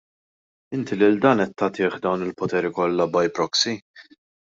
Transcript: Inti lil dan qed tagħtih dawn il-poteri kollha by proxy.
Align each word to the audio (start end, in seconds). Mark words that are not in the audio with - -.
Inti 0.77 0.95
lil 1.01 1.19
dan 1.25 1.43
qed 1.43 1.53
tagħtih 1.63 1.97
dawn 2.05 2.23
il-poteri 2.29 2.71
kollha 2.79 3.07
by 3.17 3.25
proxy. 3.37 3.75